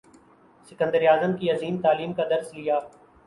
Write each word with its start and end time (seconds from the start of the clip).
سکندر 0.69 1.01
اعظم 1.09 1.35
کی 1.37 1.51
عظیم 1.51 1.77
تعلیم 1.81 2.13
کا 2.13 2.23
درس 2.29 2.53
لیا 2.53 2.79